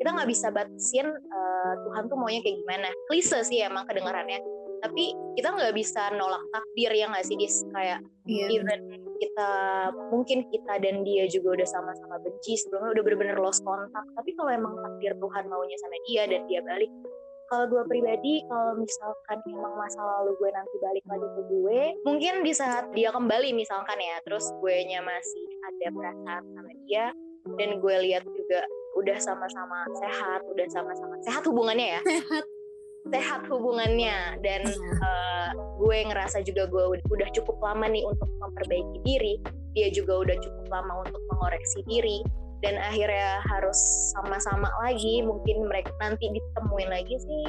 kita 0.00 0.08
nggak 0.10 0.28
bisa 0.30 0.48
batasin 0.48 1.08
uh, 1.12 1.74
Tuhan 1.88 2.08
tuh 2.08 2.16
maunya 2.16 2.40
kayak 2.40 2.56
gimana 2.64 2.88
klise 3.08 3.40
sih 3.44 3.60
emang 3.60 3.84
kedengarannya 3.88 4.40
tapi 4.84 5.16
kita 5.40 5.48
nggak 5.48 5.72
bisa 5.72 6.12
nolak 6.12 6.44
takdir 6.52 6.92
ya 6.92 7.08
nggak 7.08 7.24
sih 7.24 7.40
dis? 7.40 7.64
Kayak 7.72 8.04
yeah. 8.28 8.52
even 8.52 9.04
kita 9.18 9.50
mungkin 10.12 10.44
kita 10.52 10.74
dan 10.84 11.00
dia 11.06 11.24
juga 11.30 11.56
udah 11.60 11.68
sama-sama 11.68 12.20
benci 12.20 12.60
sebelumnya 12.60 13.00
udah 13.00 13.02
bener-bener 13.06 13.38
lost 13.40 13.62
kontak 13.62 14.04
tapi 14.18 14.34
kalau 14.36 14.50
emang 14.50 14.74
takdir 14.74 15.14
Tuhan 15.16 15.44
maunya 15.46 15.78
sama 15.78 15.96
dia 16.10 16.22
dan 16.26 16.42
dia 16.50 16.60
balik 16.66 16.90
kalau 17.48 17.64
gue 17.70 17.82
pribadi 17.86 18.42
kalau 18.48 18.72
misalkan 18.80 19.38
emang 19.46 19.74
masa 19.76 20.00
lalu 20.00 20.32
gue 20.40 20.50
nanti 20.50 20.76
balik 20.80 21.04
lagi 21.06 21.28
ke 21.28 21.42
gue 21.46 21.80
mungkin 22.02 22.34
di 22.42 22.52
saat 22.56 22.90
dia 22.96 23.12
kembali 23.12 23.52
misalkan 23.52 23.98
ya 24.00 24.16
terus 24.24 24.48
gue 24.58 24.76
nya 24.88 25.04
masih 25.04 25.46
ada 25.72 25.86
perasaan 25.92 26.42
sama 26.56 26.70
dia 26.88 27.12
dan 27.60 27.70
gue 27.78 27.96
lihat 28.08 28.24
juga 28.24 28.60
udah 28.96 29.18
sama-sama 29.20 29.84
sehat 30.00 30.40
udah 30.48 30.66
sama-sama 30.70 31.14
sehat 31.20 31.42
hubungannya 31.44 31.98
ya. 31.98 32.00
Sehat 32.02 32.46
sehat 33.14 33.46
hubungannya. 33.46 34.42
Dan 34.42 34.66
uh, 34.98 35.50
gue 35.78 35.98
ngerasa 36.10 36.42
juga 36.42 36.66
gue 36.66 36.98
udah 36.98 37.28
cukup 37.30 37.56
lama 37.62 37.86
nih 37.86 38.02
untuk 38.02 38.26
memperbaiki 38.42 38.98
diri. 39.06 39.34
Dia 39.78 39.94
juga 39.94 40.26
udah 40.26 40.36
cukup 40.42 40.66
lama 40.70 41.06
untuk 41.06 41.22
mengoreksi 41.30 41.86
diri. 41.86 42.18
Dan 42.62 42.80
akhirnya 42.80 43.38
harus 43.46 43.78
sama-sama 44.18 44.66
lagi. 44.82 45.22
Mungkin 45.22 45.70
mereka 45.70 45.94
nanti 46.02 46.26
ditemuin 46.26 46.90
lagi 46.90 47.14
sih. 47.22 47.44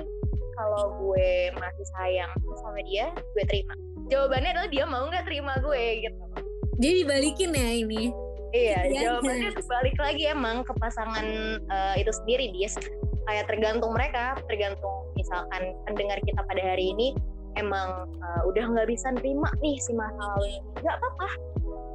Kalau 0.56 0.96
gue 1.04 1.52
masih 1.58 1.86
sayang 2.00 2.32
sama 2.64 2.80
dia 2.88 3.12
gue 3.12 3.44
terima. 3.50 3.74
Jawabannya 4.08 4.56
adalah 4.56 4.70
dia 4.72 4.86
mau 4.88 5.04
nggak 5.10 5.26
terima 5.28 5.58
gue 5.60 6.06
gitu. 6.06 6.24
Dia 6.80 6.92
dibalikin 7.04 7.52
ya 7.52 7.70
ini? 7.76 8.04
Iya 8.56 8.80
ya, 8.88 9.20
jawabannya 9.20 9.52
balik 9.68 9.98
lagi 10.00 10.24
emang 10.32 10.64
ke 10.64 10.72
pasangan 10.80 11.28
uh, 11.68 11.96
itu 12.00 12.08
sendiri 12.24 12.56
dia 12.56 12.72
kayak 13.28 13.52
tergantung 13.52 13.92
mereka 13.92 14.40
tergantung 14.48 15.05
misalkan 15.16 15.76
pendengar 15.88 16.20
kita 16.24 16.42
pada 16.46 16.62
hari 16.62 16.92
ini 16.96 17.16
emang 17.56 18.12
uh, 18.20 18.42
udah 18.48 18.66
nggak 18.68 18.88
bisa 18.92 19.12
nerima 19.16 19.48
nih 19.64 19.80
si 19.80 19.92
masa 19.96 20.20
lalu 20.36 20.60
nggak 20.84 20.96
apa-apa. 21.00 21.30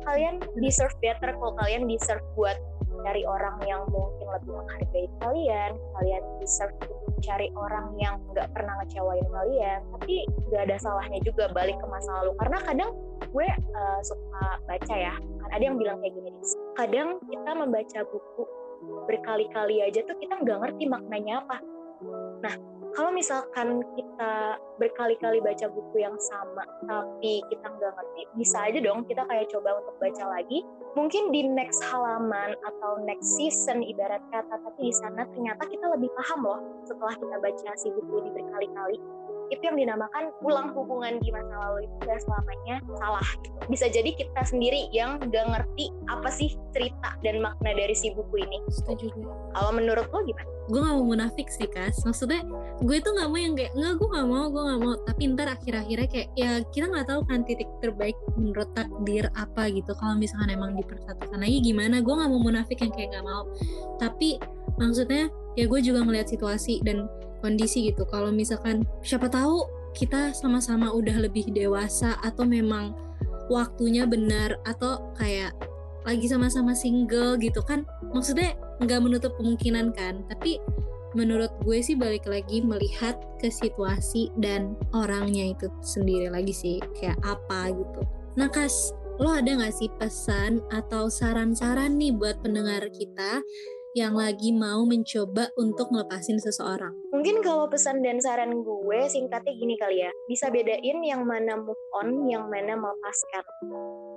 Kalian 0.09 0.41
deserve 0.59 0.97
better 1.05 1.37
kalau 1.37 1.53
kalian 1.61 1.85
deserve 1.87 2.25
buat 2.35 2.57
cari 3.01 3.25
orang 3.25 3.57
yang 3.65 3.85
mungkin 3.93 4.29
lebih 4.29 4.53
menghargai 4.57 5.07
kalian. 5.21 5.73
Kalian 5.77 6.23
deserve 6.41 6.75
cari 7.21 7.49
orang 7.53 7.93
yang 8.01 8.17
nggak 8.33 8.49
pernah 8.57 8.81
ngecewain 8.81 9.29
kalian. 9.29 9.81
Tapi 10.01 10.15
nggak 10.49 10.63
ada 10.69 10.77
salahnya 10.81 11.21
juga 11.23 11.53
balik 11.53 11.77
ke 11.77 11.87
masa 11.87 12.11
lalu. 12.25 12.33
Karena 12.41 12.59
kadang 12.65 12.91
gue 13.31 13.49
uh, 13.77 14.01
suka 14.03 14.45
baca 14.65 14.95
ya. 14.97 15.15
Kan 15.17 15.51
ada 15.53 15.63
yang 15.63 15.77
bilang 15.77 16.01
kayak 16.01 16.17
gini 16.17 16.31
kadang 16.81 17.21
kita 17.29 17.51
membaca 17.53 18.01
buku 18.09 18.43
berkali-kali 19.05 19.85
aja 19.85 20.01
tuh 20.09 20.17
kita 20.17 20.41
nggak 20.41 20.59
ngerti 20.65 20.89
maknanya 20.89 21.45
apa. 21.45 21.57
Nah 22.41 22.80
kalau 22.97 23.11
misalkan 23.15 23.85
kita 23.95 24.59
berkali-kali 24.81 25.39
baca 25.45 25.67
buku 25.71 26.03
yang 26.03 26.17
sama 26.19 26.65
tapi 26.89 27.45
kita 27.53 27.67
nggak 27.67 27.93
ngerti 27.95 28.23
bisa 28.35 28.59
aja 28.67 28.79
dong 28.83 29.07
kita 29.07 29.23
kayak 29.29 29.47
coba 29.53 29.79
untuk 29.79 29.95
baca 30.01 30.25
lagi. 30.27 30.65
Mungkin 30.99 31.31
di 31.31 31.47
next 31.47 31.87
halaman 31.87 32.59
atau 32.67 32.99
next 33.07 33.39
season 33.39 33.87
ibarat 33.87 34.23
kata 34.35 34.59
tapi 34.59 34.91
di 34.91 34.95
sana 34.95 35.23
ternyata 35.31 35.63
kita 35.71 35.87
lebih 35.95 36.11
paham 36.19 36.43
loh 36.43 36.61
setelah 36.83 37.15
kita 37.15 37.37
baca 37.39 37.71
si 37.79 37.89
buku 37.95 38.27
ini 38.27 38.31
berkali-kali 38.35 38.99
itu 39.51 39.63
yang 39.67 39.77
dinamakan 39.77 40.31
ulang 40.47 40.71
hubungan 40.73 41.19
di 41.19 41.29
masa 41.35 41.55
lalu 41.59 41.91
itu 41.91 41.95
gak 42.07 42.23
selamanya 42.23 42.77
salah 43.03 43.29
gitu. 43.43 43.59
Bisa 43.67 43.87
jadi 43.91 44.11
kita 44.15 44.43
sendiri 44.47 44.87
yang 44.95 45.19
gak 45.19 45.47
ngerti 45.51 45.91
apa 46.07 46.31
sih 46.31 46.55
cerita 46.71 47.19
dan 47.27 47.43
makna 47.43 47.75
dari 47.75 47.93
si 47.93 48.15
buku 48.15 48.47
ini. 48.47 48.59
Setuju 48.71 49.11
gue. 49.11 49.35
Kalau 49.59 49.71
menurut 49.75 50.07
lo 50.15 50.23
gimana? 50.23 50.49
Gue 50.71 50.81
gak 50.87 50.95
mau 50.95 51.05
munafik 51.05 51.51
sih 51.51 51.67
Kas. 51.67 52.07
Maksudnya 52.07 52.47
gue 52.79 52.97
tuh 53.03 53.13
gak 53.19 53.27
mau 53.27 53.39
yang 53.39 53.59
kayak 53.59 53.75
nggak 53.75 53.95
gue 53.99 54.09
gak 54.15 54.29
mau 54.31 54.45
gue 54.47 54.63
gak 54.63 54.81
mau. 54.81 54.95
Tapi 55.03 55.23
ntar 55.35 55.49
akhir-akhirnya 55.51 56.09
kayak 56.09 56.29
ya 56.39 56.51
kita 56.71 56.87
gak 56.87 57.07
tahu 57.11 57.21
kan 57.27 57.43
titik 57.43 57.69
terbaik 57.83 58.17
menurut 58.39 58.71
takdir 58.79 59.27
apa 59.35 59.67
gitu. 59.75 59.91
Kalau 59.99 60.15
misalkan 60.15 60.55
emang 60.55 60.79
dipersatukan 60.79 61.43
lagi 61.43 61.59
gimana? 61.59 61.99
Gue 61.99 62.15
gak 62.15 62.31
mau 62.31 62.41
munafik 62.41 62.79
yang 62.87 62.95
kayak 62.95 63.19
gak 63.19 63.27
mau. 63.27 63.51
Tapi 63.99 64.39
maksudnya 64.79 65.27
ya 65.59 65.67
gue 65.67 65.81
juga 65.83 66.07
ngeliat 66.07 66.31
situasi 66.31 66.81
dan 66.87 67.11
kondisi 67.41 67.91
gitu. 67.93 68.07
Kalau 68.09 68.31
misalkan 68.31 68.87
siapa 69.05 69.29
tahu 69.29 69.67
kita 69.97 70.31
sama-sama 70.33 70.95
udah 70.95 71.19
lebih 71.19 71.51
dewasa 71.51 72.15
atau 72.23 72.47
memang 72.47 72.95
waktunya 73.51 74.07
benar 74.07 74.55
atau 74.63 75.11
kayak 75.19 75.51
lagi 76.07 76.25
sama-sama 76.31 76.73
single 76.73 77.37
gitu 77.37 77.61
kan 77.61 77.85
maksudnya 78.15 78.57
nggak 78.81 79.01
menutup 79.03 79.33
kemungkinan 79.37 79.93
kan. 79.93 80.25
Tapi 80.31 80.63
menurut 81.19 81.51
gue 81.67 81.83
sih 81.83 81.99
balik 81.99 82.25
lagi 82.31 82.63
melihat 82.63 83.19
ke 83.43 83.51
situasi 83.51 84.31
dan 84.39 84.79
orangnya 84.95 85.51
itu 85.51 85.67
sendiri 85.83 86.31
lagi 86.31 86.55
sih 86.55 86.79
kayak 86.97 87.19
apa 87.27 87.75
gitu. 87.75 88.01
Nah 88.39 88.47
kas 88.47 88.95
lo 89.21 89.37
ada 89.37 89.53
nggak 89.53 89.75
sih 89.75 89.91
pesan 90.01 90.65
atau 90.73 91.13
saran-saran 91.13 91.99
nih 91.99 92.15
buat 92.17 92.41
pendengar 92.41 92.89
kita 92.89 93.45
yang 93.91 94.15
lagi 94.15 94.55
mau 94.55 94.87
mencoba 94.87 95.51
untuk 95.59 95.91
ngelepasin 95.91 96.39
seseorang? 96.39 96.95
Mungkin 97.11 97.43
kalau 97.43 97.67
pesan 97.67 98.07
dan 98.07 98.23
saran 98.23 98.63
gue 98.63 99.01
singkatnya 99.11 99.51
gini 99.59 99.75
kali 99.75 100.07
ya, 100.07 100.11
bisa 100.31 100.47
bedain 100.47 100.99
yang 101.03 101.27
mana 101.27 101.59
move 101.59 101.85
on, 101.99 102.31
yang 102.31 102.47
mana 102.47 102.79
melepaskan. 102.79 103.45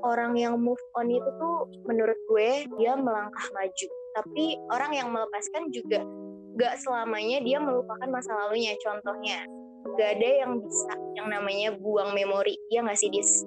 Orang 0.06 0.38
yang 0.38 0.62
move 0.62 0.82
on 0.94 1.10
itu 1.10 1.26
tuh 1.26 1.66
menurut 1.90 2.18
gue 2.30 2.70
dia 2.78 2.94
melangkah 2.94 3.46
maju, 3.50 3.88
tapi 4.14 4.62
orang 4.70 4.92
yang 4.94 5.10
melepaskan 5.10 5.74
juga 5.74 6.06
gak 6.54 6.78
selamanya 6.86 7.42
dia 7.42 7.58
melupakan 7.58 8.10
masa 8.14 8.30
lalunya. 8.46 8.78
Contohnya, 8.78 9.42
gak 9.98 10.22
ada 10.22 10.30
yang 10.46 10.62
bisa 10.62 10.94
yang 11.18 11.28
namanya 11.34 11.74
buang 11.74 12.14
memori, 12.14 12.54
ya 12.70 12.86
gak 12.86 13.00
sih 13.00 13.10
Dis? 13.10 13.42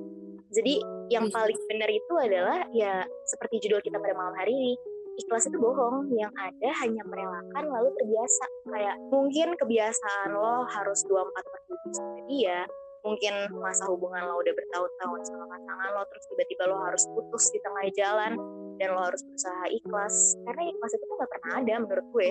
Jadi 0.50 0.82
yang 1.06 1.30
paling 1.30 1.58
benar 1.70 1.90
itu 1.90 2.14
adalah 2.18 2.66
ya 2.74 3.06
seperti 3.30 3.62
judul 3.62 3.78
kita 3.78 3.98
pada 4.02 4.14
malam 4.18 4.34
hari 4.34 4.50
ini, 4.50 4.74
ikhlas 5.16 5.48
itu 5.48 5.56
bohong 5.56 6.12
yang 6.12 6.32
ada 6.36 6.70
hanya 6.84 7.02
merelakan 7.08 7.64
lalu 7.64 7.88
terbiasa. 7.96 8.44
Kayak 8.68 8.96
mungkin 9.08 9.48
kebiasaan 9.56 10.28
lo 10.36 10.64
harus 10.68 11.00
24 11.08 11.52
per 11.52 11.60
7 11.68 11.98
sama 11.98 12.20
dia 12.28 12.58
mungkin 13.06 13.34
masa 13.62 13.86
hubungan 13.86 14.26
lo 14.26 14.42
udah 14.42 14.50
bertahun-tahun 14.50 15.20
sama 15.30 15.46
pasangan 15.46 15.88
lo 15.94 16.02
terus 16.10 16.24
tiba-tiba 16.26 16.62
lo 16.66 16.76
harus 16.82 17.06
putus 17.14 17.54
di 17.54 17.62
tengah 17.62 17.86
jalan 17.94 18.32
dan 18.82 18.88
lo 18.90 19.00
harus 19.06 19.22
berusaha 19.22 19.64
ikhlas. 19.70 20.14
Karena 20.42 20.62
ikhlas 20.74 20.92
itu 20.98 21.04
tuh 21.06 21.16
gak 21.22 21.30
pernah 21.30 21.52
ada 21.62 21.74
menurut 21.86 22.06
gue 22.10 22.30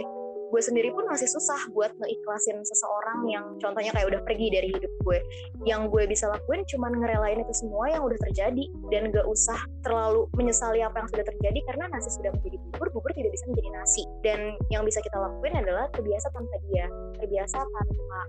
gue 0.55 0.63
sendiri 0.63 0.95
pun 0.95 1.03
masih 1.11 1.27
susah 1.27 1.59
buat 1.75 1.91
ngeikhlasin 1.99 2.63
seseorang 2.63 3.27
yang 3.27 3.43
contohnya 3.59 3.91
kayak 3.91 4.07
udah 4.07 4.21
pergi 4.23 4.47
dari 4.55 4.71
hidup 4.71 4.87
gue. 5.03 5.19
Yang 5.67 5.91
gue 5.91 6.03
bisa 6.07 6.31
lakuin 6.31 6.63
cuman 6.63 6.95
ngerelain 6.95 7.43
itu 7.43 7.53
semua 7.59 7.91
yang 7.91 8.07
udah 8.07 8.15
terjadi. 8.23 8.71
Dan 8.87 9.11
gak 9.11 9.27
usah 9.27 9.59
terlalu 9.83 10.31
menyesali 10.39 10.79
apa 10.79 11.03
yang 11.03 11.09
sudah 11.11 11.27
terjadi 11.27 11.59
karena 11.67 11.91
nasi 11.91 12.07
sudah 12.15 12.31
menjadi 12.39 12.55
bubur 12.71 12.87
bubur 12.95 13.11
tidak 13.11 13.35
bisa 13.35 13.43
menjadi 13.51 13.69
nasi. 13.75 14.03
Dan 14.23 14.39
yang 14.71 14.87
bisa 14.87 15.03
kita 15.03 15.19
lakuin 15.19 15.59
adalah 15.59 15.91
terbiasa 15.91 16.31
tanpa 16.31 16.55
dia. 16.71 16.87
Terbiasa 17.19 17.57
tanpa 17.59 18.19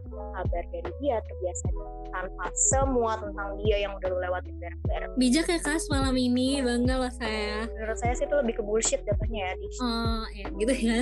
kabar 0.42 0.64
dari 0.75 0.90
dia 0.99 1.23
terbiasa 1.23 1.64
tanpa 2.11 2.47
semua 2.59 3.23
tentang 3.23 3.54
dia 3.62 3.87
yang 3.87 3.95
udah 3.95 4.09
lo 4.11 4.18
lewatin 4.18 4.59
bareng-bareng. 4.59 5.14
Bijak 5.14 5.47
ya 5.47 5.61
kas 5.62 5.87
malam 5.87 6.18
ini. 6.18 6.59
Bangga 6.59 6.99
lah 6.99 7.12
saya 7.14 7.71
menurut 7.76 7.99
saya 8.00 8.12
sih 8.16 8.25
itu 8.25 8.35
lebih 8.35 8.54
ke 8.59 8.62
bullshit 8.64 9.00
jatuhnya 9.04 9.52
ya 9.52 9.54
oh 9.85 10.25
ya 10.33 10.47
gitu 10.49 10.73
ya 10.73 11.00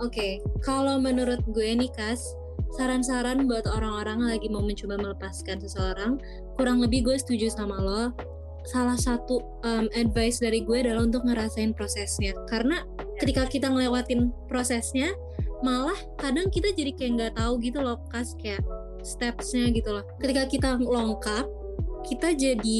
oke 0.00 0.10
okay. 0.10 0.38
kalau 0.62 0.98
menurut 1.02 1.42
gue 1.50 1.70
nih 1.74 1.90
Kas, 1.92 2.22
saran-saran 2.74 3.50
buat 3.50 3.66
orang-orang 3.66 4.22
lagi 4.30 4.46
mau 4.46 4.62
mencoba 4.62 4.98
melepaskan 4.98 5.58
seseorang, 5.58 6.22
kurang 6.54 6.78
lebih 6.78 7.06
gue 7.06 7.16
setuju 7.18 7.50
sama 7.50 7.78
lo. 7.80 8.14
Salah 8.68 8.94
satu 9.00 9.40
um, 9.64 9.88
advice 9.96 10.36
dari 10.38 10.60
gue 10.60 10.84
adalah 10.84 11.08
untuk 11.08 11.24
ngerasain 11.24 11.72
prosesnya. 11.72 12.36
Karena 12.44 12.84
ketika 13.16 13.48
kita 13.48 13.72
ngelewatin 13.72 14.28
prosesnya, 14.52 15.16
malah 15.64 15.96
kadang 16.20 16.52
kita 16.52 16.68
jadi 16.76 16.92
kayak 16.92 17.12
nggak 17.16 17.34
tahu 17.40 17.56
gitu 17.64 17.80
loh, 17.80 17.96
Kas, 18.12 18.36
kayak 18.36 18.60
stepsnya 19.00 19.72
gitu 19.72 19.96
loh. 19.96 20.04
Ketika 20.20 20.44
kita 20.46 20.68
lengkap, 20.76 21.46
kita 22.04 22.36
jadi 22.36 22.78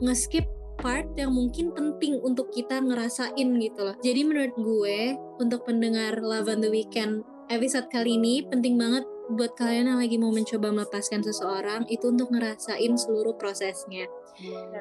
ngeskip 0.00 0.48
part 0.80 1.06
yang 1.14 1.36
mungkin 1.36 1.70
penting 1.76 2.18
untuk 2.24 2.48
kita 2.50 2.80
ngerasain 2.80 3.48
gitu 3.60 3.80
loh. 3.84 3.96
Jadi 4.00 4.20
menurut 4.24 4.54
gue 4.56 4.98
untuk 5.38 5.68
pendengar 5.68 6.18
Love 6.18 6.48
on 6.48 6.64
the 6.64 6.72
Weekend 6.72 7.22
episode 7.52 7.86
kali 7.92 8.16
ini 8.16 8.42
penting 8.48 8.80
banget 8.80 9.04
buat 9.30 9.54
kalian 9.54 9.94
yang 9.94 10.00
lagi 10.00 10.16
mau 10.18 10.34
mencoba 10.34 10.74
melepaskan 10.74 11.22
seseorang 11.22 11.86
itu 11.86 12.10
untuk 12.10 12.34
ngerasain 12.34 12.92
seluruh 12.98 13.38
prosesnya. 13.38 14.10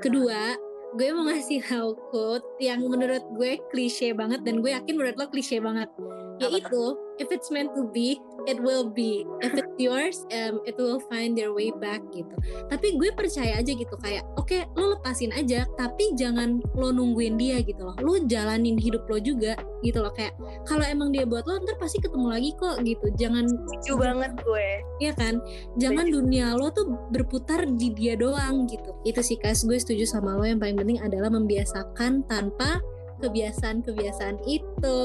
Kedua, 0.01 0.57
gue 0.97 1.07
mau 1.13 1.27
ngasih 1.29 1.61
tahu 1.69 1.93
quote 2.09 2.47
yang 2.57 2.81
menurut 2.81 3.21
gue 3.35 3.61
klise 3.69 4.15
banget 4.17 4.41
dan 4.41 4.63
gue 4.63 4.71
yakin 4.73 4.95
menurut 4.97 5.15
lo 5.19 5.27
klise 5.29 5.61
banget 5.61 5.89
yaitu 6.39 6.97
if 7.19 7.27
it's 7.29 7.51
meant 7.51 7.71
to 7.75 7.83
be 7.91 8.17
it 8.47 8.57
will 8.61 8.87
be. 8.87 9.27
If 9.43 9.53
it's 9.53 9.75
yours 9.75 10.23
um, 10.31 10.63
it 10.63 10.79
will 10.79 11.01
find 11.11 11.35
their 11.35 11.51
way 11.51 11.69
back 11.75 11.99
gitu. 12.15 12.31
Tapi 12.71 12.95
gue 12.95 13.11
percaya 13.11 13.59
aja 13.59 13.71
gitu 13.71 13.95
kayak 13.99 14.23
oke 14.39 14.47
okay, 14.47 14.63
lo 14.79 14.95
lepasin 14.95 15.35
aja 15.35 15.67
tapi 15.75 16.15
jangan 16.15 16.63
lo 16.73 16.89
nungguin 16.95 17.35
dia 17.35 17.59
gitu 17.61 17.83
loh. 17.83 17.95
Lo 17.99 18.17
jalanin 18.25 18.79
hidup 18.79 19.05
lo 19.11 19.19
juga 19.19 19.59
gitu 19.83 19.99
loh 19.99 20.11
kayak 20.15 20.35
kalau 20.63 20.83
emang 20.87 21.11
dia 21.11 21.27
buat 21.27 21.43
lo 21.45 21.59
ntar 21.59 21.75
pasti 21.77 21.99
ketemu 21.99 22.27
lagi 22.31 22.51
kok 22.55 22.79
gitu. 22.87 23.05
Jangan 23.19 23.45
setuju 23.47 23.91
banget 23.99 24.31
gue. 24.39 24.67
Iya 25.03 25.11
kan? 25.15 25.43
Jangan 25.75 26.05
dunia 26.07 26.55
lo 26.55 26.71
tuh 26.71 26.87
berputar 27.11 27.67
di 27.67 27.91
dia 27.91 28.15
doang 28.15 28.65
gitu. 28.65 28.95
Itu 29.03 29.19
sih 29.19 29.37
kas. 29.37 29.67
Gue 29.67 29.77
setuju 29.77 30.07
sama 30.07 30.39
lo. 30.39 30.47
Yang 30.47 30.63
paling 30.63 30.77
penting 30.79 30.99
adalah 31.03 31.29
membiasakan 31.31 32.23
tanpa 32.25 32.79
kebiasaan-kebiasaan 33.19 34.39
itu 34.47 34.99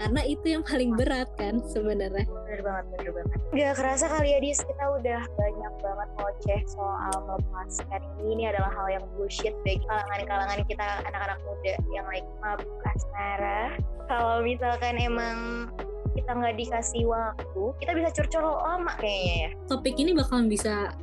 karena 0.00 0.24
itu 0.24 0.46
yang 0.48 0.64
paling 0.64 0.96
berat 0.96 1.28
kan 1.36 1.60
sebenarnya. 1.68 2.24
Bener 2.24 2.60
banget 2.64 2.84
bener 2.96 3.10
banget. 3.12 3.38
Gak 3.52 3.72
kerasa 3.76 4.04
kali 4.08 4.32
ya 4.32 4.38
Dis 4.40 4.60
kita 4.64 4.84
udah 4.96 5.20
banyak 5.36 5.72
banget 5.84 6.08
ngoceh 6.16 6.60
soal 6.64 7.14
melepaskan 7.28 8.00
ini. 8.16 8.28
Ini 8.40 8.44
adalah 8.56 8.72
hal 8.72 8.86
yang 8.96 9.04
bullshit 9.12 9.52
bagi 9.60 9.84
kalangan-kalangan 9.84 10.64
kita 10.64 10.86
anak-anak 11.04 11.38
muda 11.44 11.74
yang 11.92 12.06
lagi 12.08 12.30
mabuk 12.40 12.80
asmara. 12.88 13.76
Kalau 14.08 14.40
misalkan 14.40 14.96
emang 14.96 15.68
kita 16.16 16.30
nggak 16.32 16.56
dikasih 16.56 17.04
waktu 17.04 17.62
kita 17.84 17.92
bisa 17.92 18.08
curcol 18.16 18.56
lama 18.56 18.96
kayaknya 18.96 19.34
ya. 19.36 19.50
Topik 19.68 20.00
ini 20.00 20.16
bakalan 20.16 20.48
bisa 20.48 20.96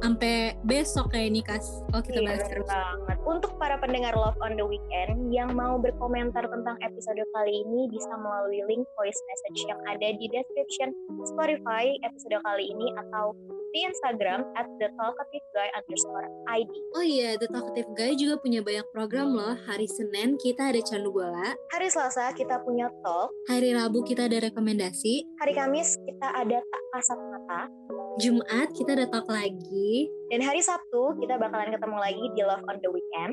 sampai 0.00 0.34
besok 0.64 1.12
kayak 1.12 1.26
ini 1.28 1.40
kas. 1.40 1.64
Oh 1.92 2.00
kita 2.00 2.20
Iya, 2.20 2.26
bahas 2.26 2.44
terus. 2.48 2.66
banget. 2.66 3.16
Untuk 3.22 3.52
para 3.56 3.76
pendengar 3.76 4.12
Love 4.12 4.40
on 4.40 4.56
the 4.56 4.64
Weekend 4.64 5.28
yang 5.28 5.52
mau 5.52 5.76
berkomentar 5.76 6.42
tentang 6.42 6.76
episode 6.80 7.20
kali 7.30 7.52
ini 7.62 7.86
bisa 7.88 8.10
melalui 8.16 8.64
link 8.66 8.84
voice 8.94 9.20
message 9.28 9.60
yang 9.64 9.80
ada 9.86 10.08
di 10.10 10.26
description 10.26 10.90
Spotify 11.24 11.94
episode 12.02 12.40
kali 12.40 12.64
ini 12.66 12.90
atau 12.96 13.36
di 13.70 13.86
Instagram 13.86 14.42
at 14.58 14.66
the 14.82 14.90
talkative 14.98 15.46
guy 15.54 15.70
underscore 15.72 16.26
ID. 16.48 16.66
oh 16.90 17.06
iya 17.06 17.38
The 17.38 17.46
Talkative 17.46 17.86
Guy 17.94 18.18
juga 18.18 18.42
punya 18.42 18.66
banyak 18.66 18.82
program 18.90 19.30
loh. 19.30 19.54
Hari 19.62 19.86
Senin 19.86 20.34
kita 20.36 20.74
ada 20.74 20.82
candu 20.82 21.14
bola. 21.14 21.54
Hari 21.70 21.86
Selasa 21.86 22.34
kita 22.34 22.58
punya 22.66 22.90
talk, 23.06 23.30
hari 23.46 23.70
Rabu 23.70 24.02
kita 24.02 24.26
ada 24.26 24.42
rekomendasi. 24.42 25.22
Hari 25.38 25.54
Kamis 25.54 25.94
kita 26.02 26.28
ada 26.34 26.58
tak 26.58 26.82
kasat 26.90 27.18
mata, 27.20 27.70
Jumat 28.18 28.74
kita 28.74 28.98
ada 28.98 29.06
talk 29.06 29.30
lagi 29.30 30.10
dan 30.34 30.42
hari 30.42 30.58
Sabtu 30.58 31.14
kita 31.22 31.38
bakalan 31.38 31.70
ketemu 31.70 31.98
lagi 32.00 32.24
di 32.34 32.42
Love 32.42 32.66
on 32.66 32.82
the 32.82 32.90
Weekend. 32.90 33.30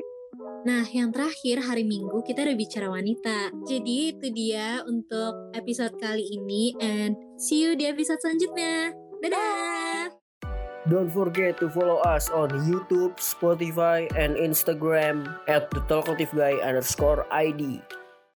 Nah, 0.62 0.86
yang 0.94 1.10
terakhir 1.10 1.66
hari 1.66 1.82
Minggu 1.82 2.22
kita 2.22 2.46
ada 2.46 2.54
bicara 2.54 2.86
wanita. 2.86 3.50
Jadi 3.66 4.14
itu 4.14 4.26
dia 4.30 4.86
untuk 4.86 5.50
episode 5.58 5.98
kali 5.98 6.22
ini 6.22 6.78
and 6.78 7.18
see 7.34 7.58
you 7.58 7.74
di 7.74 7.90
episode 7.90 8.22
selanjutnya. 8.22 8.94
Dadah! 9.18 10.14
Don't 10.86 11.10
forget 11.10 11.58
to 11.58 11.66
follow 11.68 11.98
us 12.06 12.30
on 12.30 12.48
YouTube, 12.64 13.18
Spotify, 13.18 14.06
and 14.14 14.38
Instagram 14.38 15.26
at 15.50 15.68
the 15.74 15.82
Talkative 15.90 16.30
Guy 16.32 16.62
underscore 16.62 17.26
ID. 17.34 17.82